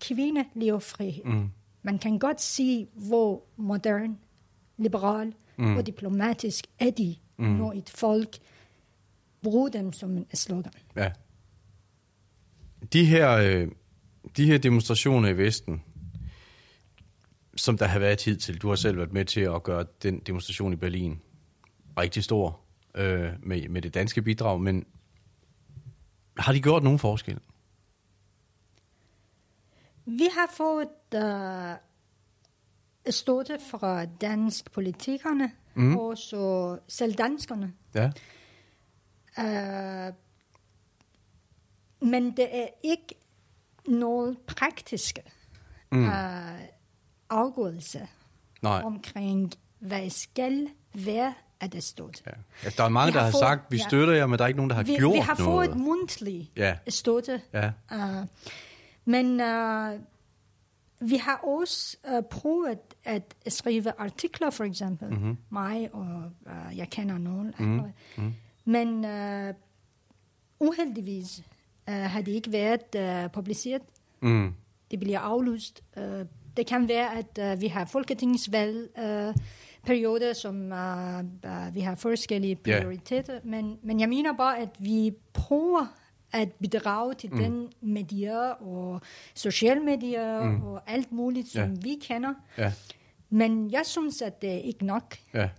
kvinder 0.02 0.44
lever 0.56 0.80
frihed. 0.80 1.24
Mm. 1.26 1.50
Man 1.82 2.00
kan 2.00 2.20
godt 2.20 2.42
sige, 2.42 2.88
hvor 2.94 3.44
modern, 3.58 4.18
liberal 4.78 5.34
mm. 5.58 5.78
og 5.78 5.86
diplomatisk 5.86 6.66
er 6.80 6.90
de, 6.90 7.16
mm. 7.38 7.46
når 7.46 7.74
et 7.74 7.90
folk 7.90 8.38
bruger 9.42 9.70
dem 9.70 9.94
som 9.94 10.18
en 10.18 10.26
slogan. 10.34 10.72
Ja. 10.96 11.12
De 12.94 13.06
her, 13.06 13.32
øh, 13.32 13.68
de 14.38 14.46
her 14.46 14.58
demonstrationer 14.58 15.30
i 15.30 15.38
Vesten, 15.38 15.84
som 17.56 17.78
der 17.78 17.86
har 17.86 18.00
været 18.00 18.18
tid 18.18 18.38
til, 18.38 18.62
du 18.62 18.70
har 18.70 18.76
selv 18.76 18.98
været 18.98 19.14
med 19.14 19.26
til 19.26 19.42
at 19.42 19.64
gøre 19.64 19.86
den 20.04 20.20
demonstration 20.20 20.74
i 20.74 20.76
Berlin 20.76 21.22
rigtig 21.98 22.24
stor 22.24 22.60
øh, 22.96 23.30
med, 23.44 23.70
med 23.70 23.82
det 23.82 23.94
danske 23.94 24.22
bidrag, 24.22 24.62
men 24.62 24.86
har 26.40 26.54
de 26.54 26.62
gjort 26.62 26.84
nogen 26.84 27.00
forskel? 27.00 27.40
Vi 30.06 30.28
har 30.34 30.50
fået 30.54 30.90
uh, 31.16 31.76
støtte 33.14 33.60
fra 33.72 34.06
dansk 34.06 34.72
politikerne, 34.72 35.52
mm. 35.74 35.98
og 35.98 36.18
så 36.18 36.78
selv 36.88 37.14
danskerne. 37.14 37.74
Ja. 37.96 38.12
Uh, 39.38 40.14
men 42.10 42.32
det 42.38 42.58
er 42.58 42.68
ikke 42.84 43.16
noget 43.88 44.38
praktisk 44.48 45.20
mm. 45.92 46.04
uh, 46.04 46.60
afgørelse 47.30 48.08
Nej. 48.62 48.82
omkring, 48.86 49.54
hvad 49.80 50.10
skal 50.10 50.68
være 50.94 51.34
af 51.62 51.70
det 51.72 51.84
støtte. 51.84 52.24
Ja. 52.28 52.32
Altså, 52.64 52.78
der 52.78 52.84
er 52.84 52.90
mange, 52.90 53.12
Vi 53.12 53.14
der 53.14 53.20
har 53.20 53.26
har 53.26 53.32
fået- 53.32 53.40
sagt, 53.40 53.72
vi 53.72 53.78
ja. 53.78 53.88
støtter 53.88 54.14
jer, 54.14 54.26
men 54.26 54.38
der 54.40 54.44
er 54.44 54.48
ikke 54.48 54.58
nogen, 54.58 54.70
der 54.70 54.76
har 54.76 54.84
vi, 54.84 54.96
gjort 54.96 55.14
vi 55.14 55.20
har 55.20 55.36
noget. 55.40 55.70
fået 55.70 55.78
mundtlig 55.80 56.52
Ja. 56.56 56.76
støtte. 56.88 57.42
Ja. 57.54 57.72
Uh, 57.94 58.26
men 59.06 59.26
uh, 59.42 60.00
vi 61.10 61.16
har 61.16 61.36
også 61.38 61.98
uh, 62.12 62.24
prøvet 62.32 62.78
at 63.04 63.36
skrive 63.48 63.92
artikler, 63.98 64.50
for 64.50 64.64
eksempel. 64.64 65.08
Mhm. 65.10 65.18
Mm-hmm. 65.20 65.38
Mig 65.50 65.90
og 65.94 66.32
uh, 66.46 66.78
jeg 66.78 66.90
kender 66.90 67.18
nogen 67.18 67.54
andre. 67.60 67.92
Mm-hmm. 68.18 68.34
Men 68.66 69.06
uh, 69.06 69.56
uheldigvis 70.60 71.42
uh, 71.88 71.94
har 71.94 72.22
det 72.22 72.32
ikke 72.32 72.52
været 72.52 73.26
uh, 73.26 73.32
publiceret. 73.32 73.82
Mm. 74.22 74.54
Det 74.92 75.00
bliver 75.00 75.20
aflyst. 75.20 75.84
Uh, 75.98 76.04
det 76.58 76.68
kan 76.68 76.88
være, 76.88 77.18
at 77.18 77.54
uh, 77.56 77.62
vi 77.62 77.68
har 77.68 77.86
folketingsvalg 77.86 78.90
uh, 78.98 79.36
perioder, 79.86 80.34
som 80.34 80.56
uh, 80.72 81.20
uh, 81.20 81.76
vi 81.76 81.80
har 81.80 81.96
forskellige 81.96 82.56
prioriteter. 82.56 83.40
Men, 83.44 83.78
men 83.84 84.00
jeg 84.00 84.10
mener 84.10 84.34
bare, 84.38 84.58
at 84.60 84.70
vi 84.80 85.12
prøver 85.34 85.96
at 86.32 86.52
bidrage 86.52 87.14
til 87.14 87.30
mm. 87.32 87.38
den 87.40 87.68
medier 87.82 88.40
og 88.50 89.02
sociale 89.36 89.80
medier 89.84 90.44
mm. 90.44 90.64
og 90.64 90.82
alt 90.88 91.12
muligt, 91.12 91.48
som 91.48 91.70
Ja. 91.74 91.80
vi 91.82 91.98
kender. 92.02 92.34
Ja. 92.58 92.74
Men 93.30 93.72
jeg 93.72 93.82
synes, 93.86 94.22
at 94.22 94.42
det 94.42 94.50
er 94.54 94.58
ikke 94.60 94.86
nok. 94.86 95.16
Ja. 95.34 95.50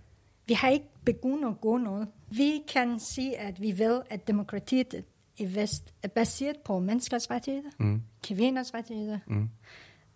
Vi 0.47 0.53
har 0.53 0.69
ikke 0.69 0.85
begyndt 1.05 1.45
at 1.45 1.61
gå 1.61 1.77
noget. 1.77 2.07
Vi 2.29 2.61
kan 2.67 2.99
sige, 2.99 3.37
at 3.39 3.61
vi 3.61 3.79
ved, 3.79 4.01
at 4.09 4.27
demokratiet 4.27 5.03
i 5.37 5.55
Vest 5.55 5.93
er 6.03 6.07
baseret 6.07 6.55
på 6.65 6.79
menneskers 6.79 7.31
rettigheder, 7.31 7.69
Mm. 7.77 8.01
kvinders 8.23 8.73
rettigheder, 8.73 9.19
Mm. 9.27 9.41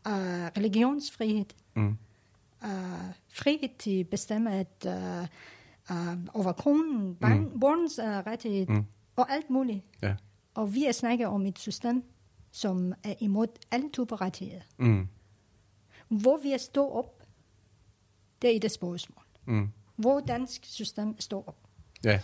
uh, 0.08 0.14
religionsfrihed, 0.58 1.46
Mm. 1.76 1.98
uh, 2.64 2.70
frihed 3.36 3.78
til 3.80 4.00
at 4.00 4.08
bestemme 4.08 4.54
at, 4.54 4.86
uh, 4.88 5.28
uh, 5.98 6.18
over 6.34 6.52
kronen, 6.52 7.16
barn, 7.16 7.40
mm. 7.40 7.60
børns 7.60 8.00
uh, 8.00 8.06
rettighed 8.06 8.68
Mm. 8.68 8.86
og 9.16 9.32
alt 9.32 9.50
muligt. 9.50 9.86
Ja. 10.02 10.16
Og 10.54 10.74
vi 10.74 10.86
er 10.86 10.92
snakket 10.92 11.28
om 11.28 11.46
et 11.46 11.60
system, 11.60 12.04
som 12.52 12.94
er 13.04 13.14
imod 13.20 13.48
alle 13.72 13.90
typer 13.94 14.22
rettigheder. 14.22 14.62
Mm. 14.78 15.08
Hvor 16.08 16.38
vi 16.38 16.52
er 16.52 16.58
stå 16.58 16.90
op, 16.90 17.24
det 18.42 18.52
er 18.52 18.56
et 18.66 18.72
spørgsmål. 18.72 19.24
Mm. 19.46 19.70
Hvor 19.96 20.20
dansk 20.20 20.66
system 20.66 21.20
står 21.20 21.44
op. 21.48 21.58
Ja. 22.04 22.20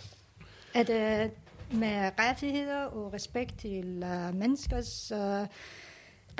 Er 0.74 0.82
det 0.82 1.30
med 1.72 2.10
rettigheder 2.18 2.84
og 2.84 3.12
respekt 3.12 3.58
til 3.58 4.02
uh, 4.04 4.34
menneskers 4.34 5.12
uh, 5.12 5.18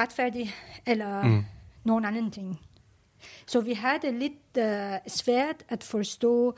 retfærdighed, 0.01 0.53
eller 0.87 1.23
mm. 1.25 1.45
nogen 1.85 2.05
anden 2.05 2.31
ting. 2.31 2.61
Så 3.47 3.61
vi 3.61 3.73
har 3.75 3.99
det 3.99 4.15
lidt 4.15 4.33
uh, 4.59 5.13
svært 5.13 5.57
at 5.69 5.85
forstå 5.85 6.57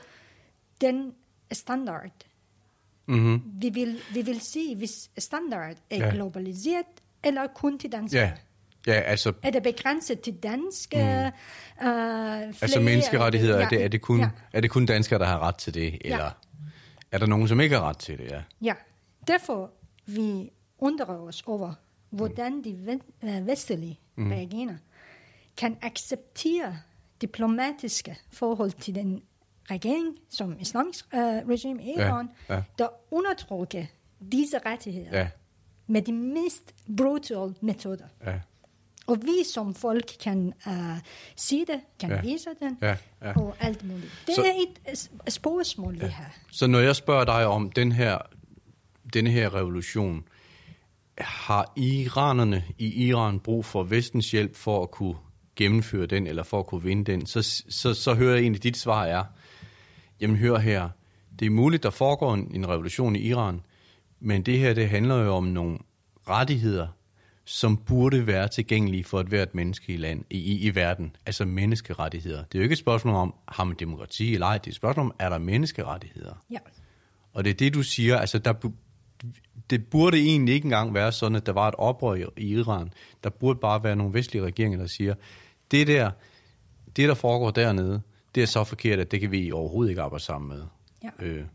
den 0.81 1.13
standard. 1.51 2.11
Mm-hmm. 3.07 3.41
Vi 3.45 3.69
vil, 3.69 3.99
vi 4.13 4.21
vil 4.21 4.41
sige, 4.41 4.75
hvis 4.75 5.09
standard 5.17 5.75
er 5.89 5.97
Ja. 5.97 6.05
ja. 6.05 6.11
globaliseret, 6.11 6.85
eller 7.23 7.47
kun 7.47 7.79
til 7.79 7.91
danskere. 7.91 8.21
Ja. 8.21 8.31
Ja, 8.87 8.93
altså, 8.99 9.33
Er 9.43 9.49
det 9.51 9.63
begrænset 9.63 10.21
til 10.21 10.33
danske? 10.33 10.97
Mm. 10.97 11.87
Uh, 11.87 11.93
altså 12.61 12.79
menneskerettigheder, 12.79 13.57
er, 13.57 13.69
det, 13.69 13.83
er, 13.83 13.87
det 13.87 14.01
kun, 14.01 14.19
Ja. 14.19 14.29
er 14.53 14.61
det 14.61 14.69
kun 14.71 14.85
danskere, 14.85 15.19
der 15.19 15.25
har 15.25 15.39
ret 15.39 15.55
til 15.55 15.73
det? 15.73 15.97
Eller 16.05 16.31
er 17.11 17.17
der 17.17 17.25
nogen, 17.25 17.47
som 17.47 17.59
ikke 17.59 17.75
har 17.75 17.89
ret 17.89 17.97
til 17.97 18.17
det? 18.17 18.31
Ja. 18.31 18.41
Ja, 18.61 18.73
derfor 19.27 19.71
vi 20.05 20.51
undrer 20.79 21.05
os 21.17 21.43
over, 21.45 21.73
hvordan 22.09 22.63
de 22.63 22.99
øh, 23.23 23.47
vestlige 23.47 23.99
mm. 24.15 24.31
reagerer 24.31 24.75
kan 25.57 25.77
acceptere 25.81 26.77
diplomatiske 27.21 28.17
forhold 28.33 28.71
til 28.71 28.95
den 28.95 29.21
regering, 29.71 30.15
som 30.29 30.55
islamisk 30.59 31.05
uh, 31.13 31.19
regime 31.19 31.83
i 31.83 31.93
Ja, 31.97 32.07
Iran, 32.07 32.29
ja. 32.49 32.63
der 32.79 32.87
undertrykker 33.11 33.85
disse 34.31 34.57
rettigheder 34.65 35.19
Ja. 35.19 35.27
med 35.87 36.01
de 36.01 36.13
mest 36.13 36.73
brutale 36.97 37.55
metoder. 37.61 38.05
Ja. 38.25 38.39
Og 39.07 39.17
vi 39.21 39.43
som 39.53 39.75
folk 39.75 40.11
kan 40.23 40.53
uh, 40.67 40.73
sige 41.35 41.65
det, 41.65 41.81
kan 41.99 42.09
Ja. 42.09 42.15
ja. 42.15 42.21
vise 42.21 42.49
den, 42.59 42.77
Ja, 42.81 42.97
ja. 43.21 43.33
og 43.39 43.55
alt 43.59 43.83
muligt. 43.83 44.23
Det 44.27 44.35
Så- 44.35 44.41
er 44.43 44.91
et 44.91 45.33
spørgsmål, 45.33 45.93
vi 45.93 46.05
har. 46.05 46.37
Så 46.51 46.67
når 46.67 46.79
jeg 46.79 46.95
spørger 46.95 47.25
dig 47.25 47.45
om 47.47 47.71
den 47.71 47.91
her, 47.91 48.17
denne 49.13 49.29
her 49.29 49.53
revolution, 49.55 50.23
har 51.17 51.73
iranerne 51.75 52.63
i 52.77 53.07
Iran 53.07 53.39
brug 53.39 53.65
for 53.65 53.83
vestens 53.83 54.31
hjælp 54.31 54.55
for 54.55 54.83
at 54.83 54.91
kunne 54.91 55.15
gennemføre 55.55 56.05
den, 56.05 56.27
eller 56.27 56.43
for 56.43 56.59
at 56.59 56.65
kunne 56.65 56.83
vinde 56.83 57.11
den, 57.11 57.25
så, 57.25 57.63
så, 57.69 57.93
så 57.93 58.13
hører 58.13 58.33
jeg 58.33 58.41
egentlig, 58.41 58.63
dit 58.63 58.77
svar 58.77 59.05
er, 59.05 59.23
jamen 60.21 60.35
hør 60.37 60.57
her, 60.57 60.89
det 61.39 61.45
er 61.45 61.49
muligt, 61.49 61.83
der 61.83 61.89
foregår 61.89 62.33
en, 62.33 62.51
en 62.55 62.69
revolution 62.69 63.15
i 63.15 63.19
Iran, 63.19 63.61
men 64.19 64.41
det 64.43 64.59
her, 64.59 64.73
det 64.73 64.89
handler 64.89 65.15
jo 65.15 65.33
om 65.35 65.43
nogle 65.43 65.77
rettigheder, 66.29 66.87
som 67.45 67.77
burde 67.77 68.27
være 68.27 68.47
tilgængelige 68.47 69.03
for 69.03 69.19
et 69.19 69.27
hvert 69.27 69.55
menneske 69.55 69.93
i, 69.93 69.97
land, 69.97 70.23
i, 70.29 70.67
i, 70.67 70.75
verden, 70.75 71.15
altså 71.25 71.45
menneskerettigheder. 71.45 72.43
Det 72.43 72.55
er 72.55 72.59
jo 72.59 72.63
ikke 72.63 72.73
et 72.73 72.79
spørgsmål 72.79 73.15
om, 73.15 73.33
har 73.47 73.63
man 73.63 73.75
demokrati 73.79 74.33
eller 74.33 74.47
ej, 74.47 74.57
det 74.57 74.67
er 74.67 74.71
et 74.71 74.75
spørgsmål 74.75 75.05
om, 75.05 75.15
er 75.19 75.29
der 75.29 75.37
menneskerettigheder? 75.37 76.43
Ja. 76.51 76.57
Og 77.33 77.43
det 77.43 77.49
er 77.49 77.53
det, 77.53 77.73
du 77.73 77.83
siger, 77.83 78.17
altså 78.17 78.39
der, 78.39 78.53
det 79.69 79.85
burde 79.87 80.17
egentlig 80.17 80.55
ikke 80.55 80.65
engang 80.65 80.93
være 80.93 81.11
sådan, 81.11 81.35
at 81.35 81.45
der 81.45 81.51
var 81.51 81.67
et 81.67 81.75
oprør 81.75 82.15
i- 82.15 82.25
i 82.37 82.47
Iran. 82.59 82.93
Der 83.23 83.29
burde 83.29 83.59
bare 83.59 83.83
være 83.83 83.95
nogle 83.95 84.13
vestlige 84.13 84.43
regeringer, 84.43 84.79
der 84.79 84.87
siger, 84.87 85.15
det 85.75 85.87
der, 85.87 86.11
det 86.95 87.09
der 87.09 87.13
foregår 87.13 87.51
dernede, 87.51 88.01
det 88.35 88.43
er 88.43 88.47
så 88.47 88.63
forkert, 88.63 88.99
at 88.99 89.11
det 89.11 89.21
kan 89.21 89.31
vi 89.31 89.51
overhovedet 89.51 89.89
ikke 89.89 90.01
arbejde 90.01 90.23
sammen 90.23 90.57
med. 90.57 90.63
Ja. 91.03 91.09
Øh, 91.19 91.45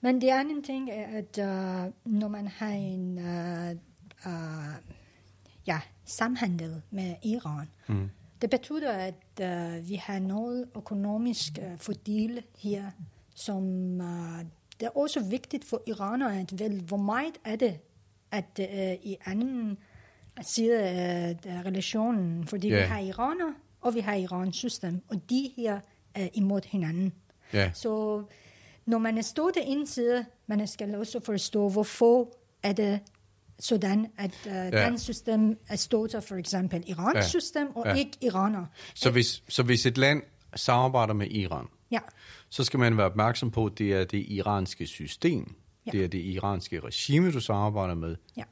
Men 0.00 0.20
det 0.20 0.28
andet 0.28 0.64
ting 0.64 0.90
er, 0.90 1.06
at 1.18 1.38
uh, 1.38 2.12
når 2.12 2.28
man 2.28 2.46
har 2.46 2.70
en 2.70 3.18
uh, 3.18 3.70
uh, 4.26 4.74
ja, 5.66 5.80
samhandel 6.04 6.82
med 6.90 7.14
Iran, 7.22 7.68
mm. 7.86 8.10
det 8.42 8.50
betyder, 8.50 8.92
at 8.92 9.40
uh, 9.40 9.88
vi 9.88 9.94
har 9.94 10.18
noget 10.18 10.68
økonomisk 10.76 11.58
uh, 11.58 11.78
fordel 11.78 12.42
her, 12.58 12.90
som 13.34 13.64
uh, 14.00 14.38
det 14.80 14.86
er 14.86 14.96
også 14.96 15.24
vigtigt 15.24 15.64
for 15.64 15.82
iranere 15.86 16.40
at 16.40 16.58
vælge, 16.58 16.80
hvor 16.80 16.96
meget 16.96 17.34
er 17.44 17.56
det, 17.56 17.78
at 18.30 18.58
uh, 18.58 19.06
i 19.06 19.16
anden 19.24 19.78
side 20.42 20.78
af 20.82 21.36
relationen, 21.64 22.46
fordi 22.46 22.68
Ja. 22.68 22.76
vi 22.76 22.82
har 22.82 22.98
iraner, 22.98 23.52
og 23.80 23.94
vi 23.94 24.00
har 24.00 24.14
Irans 24.14 24.56
system, 24.56 25.02
og 25.08 25.30
de 25.30 25.50
her 25.56 25.80
er 26.14 26.28
imod 26.34 26.60
hinanden. 26.66 27.12
ja. 27.52 27.70
Så 27.74 28.22
når 28.86 28.98
man 28.98 29.22
står 29.22 29.50
til 29.50 29.62
en 29.66 29.86
side, 29.86 30.24
man 30.46 30.66
skal 30.66 30.94
også 30.94 31.20
forstå, 31.24 31.68
hvorfor 31.68 32.32
er 32.62 32.72
det 32.72 33.00
sådan, 33.58 34.06
at 34.18 34.30
uh, 34.46 34.52
ja. 34.52 34.86
den 34.86 34.98
system 34.98 35.58
er 35.68 35.76
støtter 35.76 36.20
for 36.20 36.34
eksempel 36.36 36.84
Irans 36.86 37.14
Ja. 37.16 37.22
system, 37.22 37.76
og 37.76 37.86
ja. 37.86 37.94
ikke 37.94 38.10
iraner. 38.20 38.66
Så, 38.94 39.10
hvis, 39.10 39.42
så 39.48 39.62
hvis 39.62 39.86
et 39.86 39.98
land 39.98 40.22
samarbejder 40.56 41.14
med 41.14 41.26
Iran, 41.30 41.66
Ja, 41.90 41.98
så 42.48 42.64
skal 42.64 42.80
man 42.80 42.96
være 42.96 43.06
opmærksom 43.06 43.50
på, 43.50 43.66
at 43.66 43.78
det 43.78 43.92
er 43.92 44.04
det 44.04 44.24
iranske 44.28 44.86
system, 44.86 45.54
Ja. 45.86 45.90
det 45.90 46.04
er 46.04 46.08
det 46.08 46.18
iranske 46.18 46.80
regime, 46.80 47.32
du 47.32 47.40
samarbejder 47.40 47.94
med, 47.94 48.16
ja. 48.36 48.42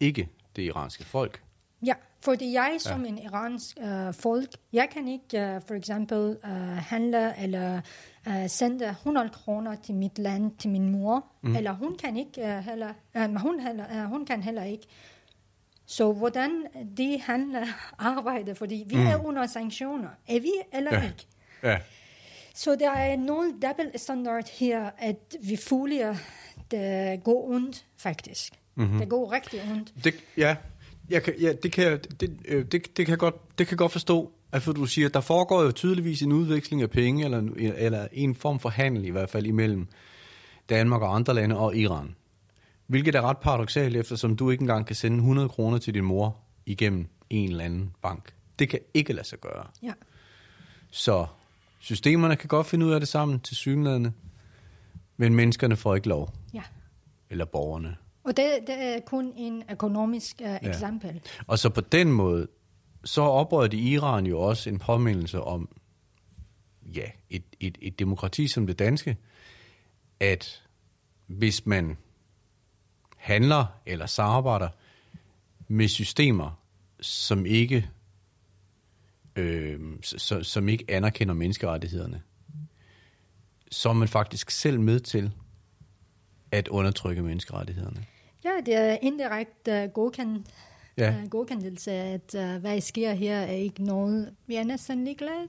ikke 0.00 0.28
det 0.56 0.62
iranske 0.62 1.04
folk. 1.04 1.42
Ja, 1.86 1.94
fordi 2.20 2.52
jeg 2.52 2.76
som 2.78 3.04
en 3.04 3.18
iransk 3.18 3.78
uh, 3.80 4.14
folk, 4.14 4.48
jeg 4.72 4.88
kan 4.92 5.08
ikke 5.08 5.56
uh, 5.56 5.62
for 5.66 5.74
eksempel 5.74 6.36
uh, 6.44 6.76
handle 6.76 7.38
eller 7.42 7.80
uh, 8.26 8.46
sende 8.48 8.88
100 8.88 9.30
kroner 9.30 9.74
til 9.74 9.94
mit 9.94 10.18
land, 10.18 10.56
til 10.58 10.70
min 10.70 10.90
mor, 10.90 11.26
mm. 11.42 11.56
eller 11.56 11.72
hun 11.72 11.96
kan 11.96 12.16
ikke 12.16 12.42
uh, 12.42 12.64
heller, 12.64 12.92
uh, 13.16 13.34
hun, 13.34 13.60
heller, 13.60 13.84
uh, 14.04 14.10
hun 14.10 14.26
kan 14.26 14.42
heller 14.42 14.62
ikke. 14.64 14.86
Så 15.86 16.12
hvordan 16.12 16.66
de 16.96 17.20
handler 17.20 17.66
arbejder, 17.98 18.54
fordi 18.54 18.84
vi 18.86 18.96
mm. 18.96 19.06
er 19.06 19.24
under 19.24 19.46
sanktioner, 19.46 20.08
er 20.28 20.40
vi 20.40 20.52
eller 20.72 20.94
Ja. 20.94 21.00
ja. 21.00 21.08
ikke? 21.08 21.26
Ja. 21.62 21.78
Så 22.54 22.76
der 22.76 22.90
er 22.90 23.16
noget 23.16 23.54
double 23.62 23.98
standard 23.98 24.50
her, 24.58 24.90
at 24.98 25.36
vi 25.42 25.56
føler, 25.56 26.16
det 26.70 27.24
går 27.24 27.48
ondt 27.48 27.86
faktisk. 27.96 28.54
Mm-hmm. 28.84 28.98
Det 28.98 29.08
går 29.08 29.32
rigtig 29.32 29.60
ondt. 29.72 30.04
Det, 30.04 30.14
ja, 30.36 30.56
jeg 31.10 31.22
kan, 31.22 31.34
ja, 31.40 31.52
det 31.62 31.72
kan 31.72 31.84
jeg- 31.84 32.20
det, 32.20 32.36
øh, 32.48 32.64
det, 32.64 32.72
det 32.72 33.06
kan 33.06 33.08
jeg 33.08 33.18
godt, 33.18 33.58
det 33.58 33.66
kan 33.66 33.72
jeg 33.74 33.78
godt 33.78 33.92
forstå. 33.92 34.32
Altså, 34.52 34.72
du 34.72 34.86
siger, 34.86 35.08
der 35.08 35.20
foregår 35.20 35.62
jo 35.62 35.72
tydeligvis 35.72 36.22
en 36.22 36.32
udveksling 36.32 36.82
af 36.82 36.90
penge, 36.90 37.24
eller, 37.24 37.38
en- 37.38 37.56
eller 37.58 38.08
en 38.12 38.34
form 38.34 38.60
for 38.60 38.68
handel 38.68 39.04
i 39.04 39.10
hvert 39.10 39.30
fald 39.30 39.46
imellem 39.46 39.88
Danmark 40.68 41.02
og 41.02 41.14
andre 41.14 41.34
lande 41.34 41.58
og 41.58 41.76
Iran. 41.76 42.14
Hvilket 42.86 43.14
er 43.14 43.22
ret 43.22 43.38
paradoxalt, 43.38 43.96
eftersom 43.96 44.36
du 44.36 44.50
ikke 44.50 44.62
engang 44.62 44.86
kan 44.86 44.96
sende 44.96 45.16
100 45.16 45.48
kroner 45.48 45.78
til 45.78 45.94
din 45.94 46.04
mor 46.04 46.36
igennem 46.66 47.06
en 47.30 47.50
eller 47.50 47.64
anden 47.64 47.90
bank. 48.02 48.32
Det 48.58 48.68
kan 48.68 48.78
ikke 48.94 49.12
lade 49.12 49.26
sig 49.26 49.38
gøre. 49.40 49.66
Ja. 49.82 49.92
Så 50.90 51.26
systemerne 51.78 52.36
kan 52.36 52.48
godt 52.48 52.66
finde 52.66 52.86
ud 52.86 52.92
af 52.92 53.00
det 53.00 53.08
sammen 53.08 53.40
til 53.40 53.56
synlædende, 53.56 54.12
men 55.16 55.34
menneskerne 55.34 55.76
får 55.76 55.94
ikke 55.94 56.08
lov. 56.08 56.34
ja. 56.54 56.62
Eller 57.30 57.44
borgerne. 57.44 57.96
Og 58.24 58.36
det, 58.36 58.50
det 58.66 58.74
er 58.74 59.00
kun 59.00 59.32
en 59.36 59.62
økonomisk 59.70 60.36
uh, 60.40 60.46
Ja. 60.46 60.58
eksempel. 60.68 61.20
Og 61.46 61.58
så 61.58 61.68
på 61.68 61.80
den 61.80 62.12
måde, 62.12 62.48
så 63.04 63.22
oprørte 63.22 63.76
Iran 63.76 64.26
jo 64.26 64.40
også 64.40 64.70
en 64.70 64.78
påmindelse 64.78 65.40
om, 65.40 65.68
ja, 66.94 67.04
et, 67.30 67.42
et, 67.60 67.78
et 67.80 67.98
demokrati 67.98 68.48
som 68.48 68.66
det 68.66 68.78
danske, 68.78 69.16
at 70.20 70.62
hvis 71.26 71.66
man 71.66 71.96
handler 73.16 73.66
eller 73.86 74.06
samarbejder 74.06 74.68
med 75.68 75.88
systemer, 75.88 76.62
som 77.00 77.46
ikke, 77.46 77.90
øh, 79.36 79.80
så, 80.02 80.42
som 80.42 80.68
ikke 80.68 80.84
anerkender 80.88 81.34
menneskerettighederne, 81.34 82.22
så 83.70 83.88
er 83.88 83.92
man 83.92 84.08
faktisk 84.08 84.50
selv 84.50 84.80
med 84.80 85.00
til 85.00 85.32
at 86.52 86.68
undertrykke 86.68 87.22
menneskerettighederne. 87.22 88.06
Ja, 88.44 88.50
det 88.66 88.74
er 88.74 88.96
indirekte 89.02 89.84
uh, 89.84 89.90
godkendt, 89.90 90.46
Ja. 90.98 91.04
ja. 91.04 91.22
uh, 91.22 91.28
godkendelse, 91.30 91.92
at 91.92 92.34
uh, 92.34 92.56
hvad 92.56 92.80
sker 92.80 93.12
her 93.12 93.36
er 93.36 93.52
ikke 93.52 93.84
noget, 93.84 94.34
vi 94.46 94.54
er 94.54 94.64
næsten 94.64 95.04
ligeglade. 95.04 95.48